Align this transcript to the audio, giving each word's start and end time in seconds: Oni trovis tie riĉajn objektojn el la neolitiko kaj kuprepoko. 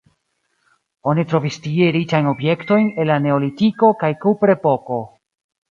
Oni 1.11 1.25
trovis 1.33 1.59
tie 1.67 1.91
riĉajn 1.97 2.31
objektojn 2.33 2.91
el 3.03 3.09
la 3.13 3.21
neolitiko 3.29 3.95
kaj 4.03 4.13
kuprepoko. 4.27 5.03